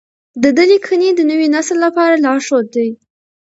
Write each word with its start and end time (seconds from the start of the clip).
د 0.43 0.45
ده 0.57 0.63
لیکنې 0.71 1.09
د 1.13 1.19
نوي 1.31 1.47
نسل 1.55 1.77
لپاره 1.85 2.21
لارښود 2.23 2.65
دي. 2.75 2.89